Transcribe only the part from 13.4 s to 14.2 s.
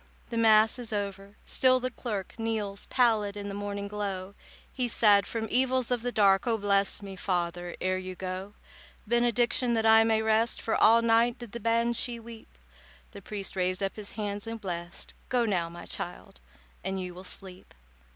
raised up his